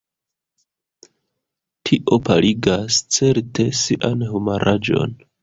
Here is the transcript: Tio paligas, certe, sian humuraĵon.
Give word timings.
Tio 1.89 2.19
paligas, 2.31 2.99
certe, 3.19 3.67
sian 3.83 4.27
humuraĵon. 4.33 5.17